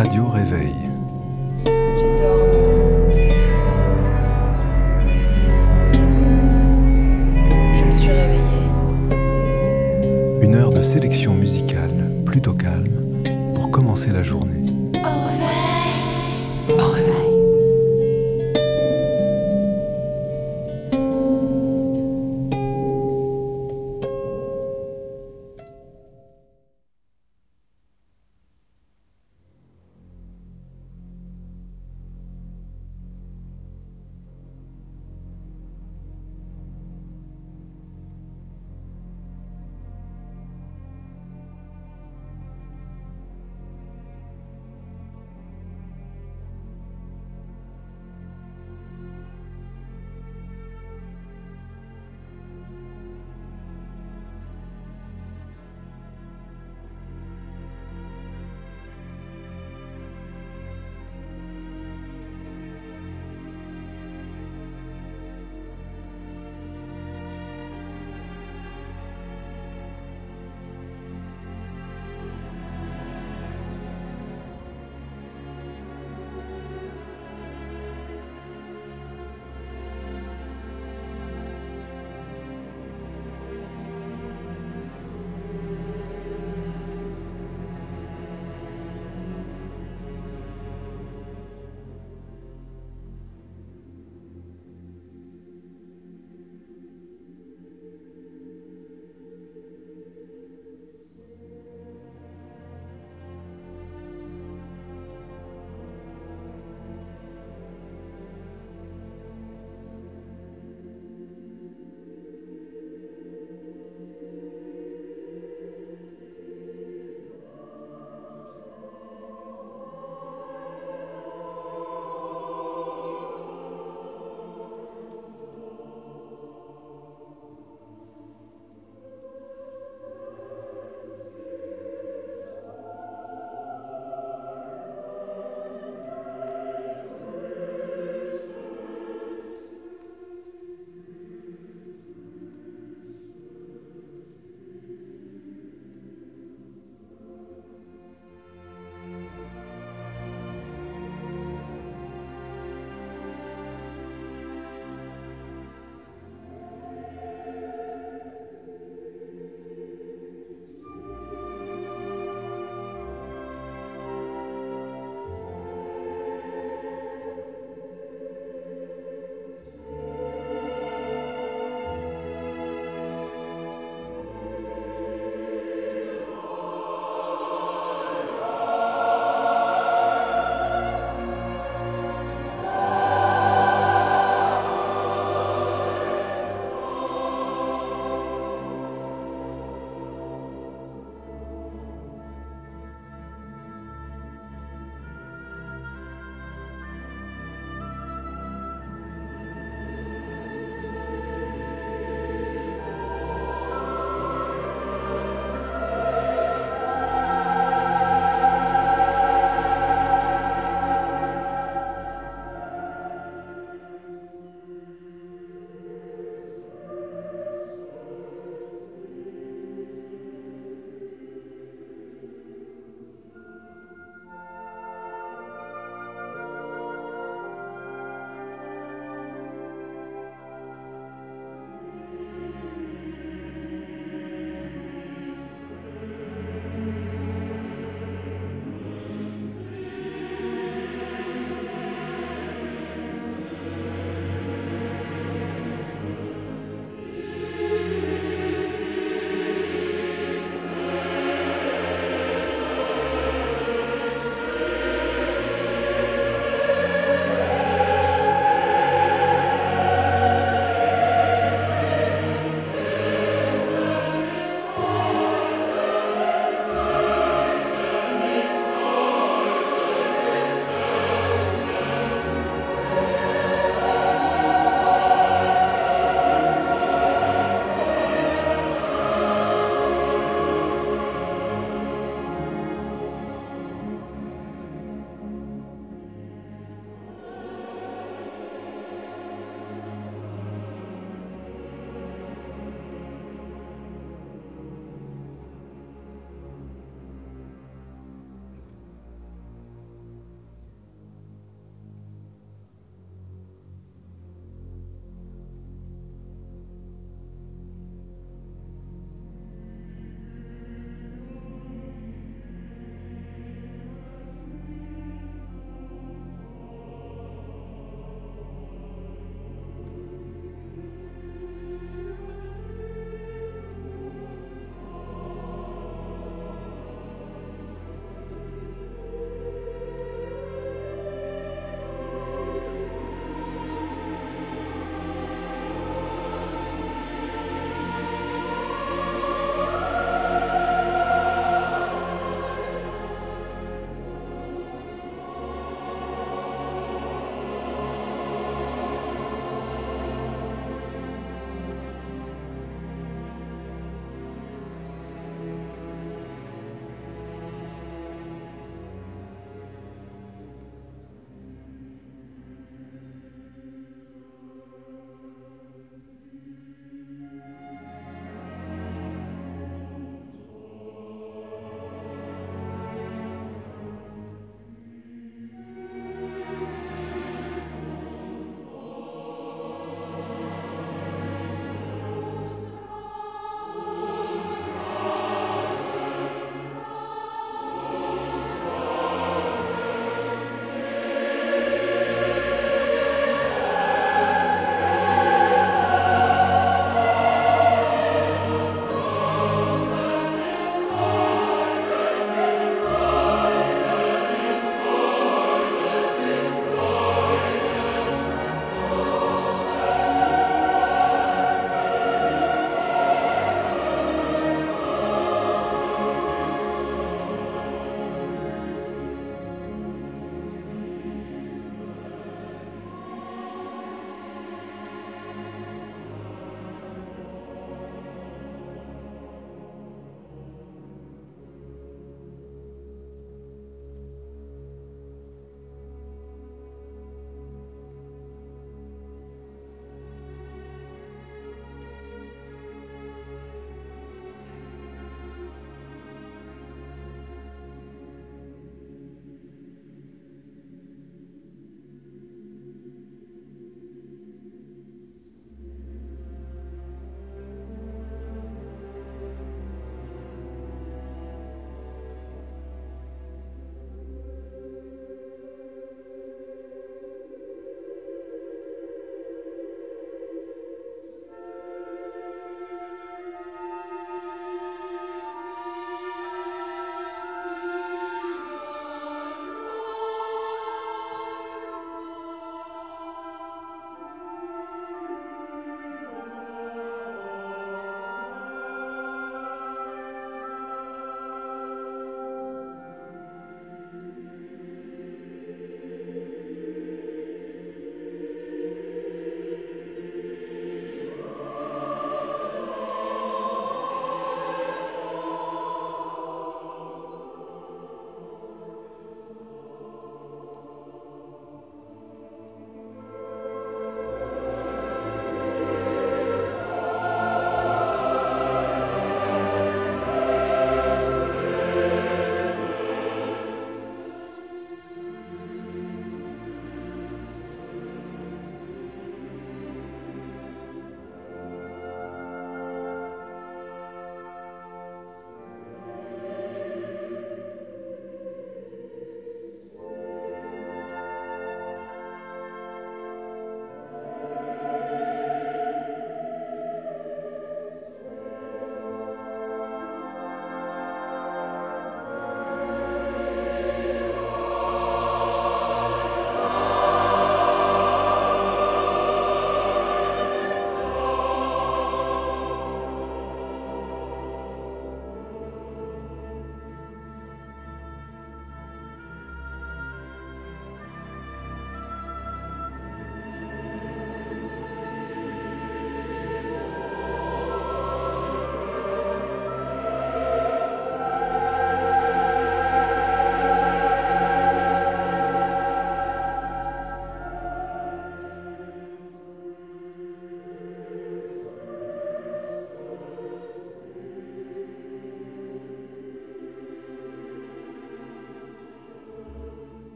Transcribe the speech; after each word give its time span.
Radio 0.00 0.30
Réveil. 0.30 0.89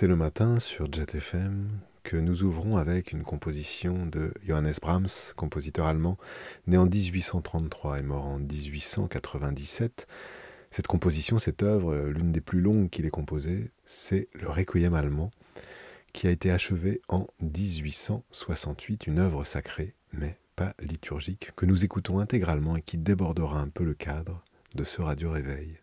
C'est 0.00 0.06
le 0.06 0.14
matin 0.14 0.60
sur 0.60 0.92
Jet 0.92 1.12
FM 1.12 1.70
que 2.04 2.16
nous 2.16 2.44
ouvrons 2.44 2.76
avec 2.76 3.10
une 3.10 3.24
composition 3.24 4.06
de 4.06 4.32
Johannes 4.46 4.76
Brahms, 4.80 5.08
compositeur 5.34 5.86
allemand, 5.86 6.18
né 6.68 6.76
en 6.76 6.86
1833 6.86 7.98
et 7.98 8.02
mort 8.04 8.26
en 8.26 8.38
1897. 8.38 10.06
Cette 10.70 10.86
composition, 10.86 11.40
cette 11.40 11.64
œuvre, 11.64 11.96
l'une 11.96 12.30
des 12.30 12.40
plus 12.40 12.60
longues 12.60 12.90
qu'il 12.90 13.06
ait 13.06 13.10
composées, 13.10 13.72
c'est 13.86 14.28
le 14.34 14.48
Requiem 14.48 14.94
allemand, 14.94 15.32
qui 16.12 16.28
a 16.28 16.30
été 16.30 16.52
achevé 16.52 17.02
en 17.08 17.26
1868, 17.40 19.08
une 19.08 19.18
œuvre 19.18 19.42
sacrée, 19.42 19.94
mais 20.12 20.38
pas 20.54 20.76
liturgique, 20.78 21.50
que 21.56 21.66
nous 21.66 21.84
écoutons 21.84 22.20
intégralement 22.20 22.76
et 22.76 22.82
qui 22.82 22.98
débordera 22.98 23.58
un 23.58 23.68
peu 23.68 23.82
le 23.82 23.94
cadre 23.94 24.44
de 24.76 24.84
ce 24.84 25.02
radio 25.02 25.32
réveil. 25.32 25.80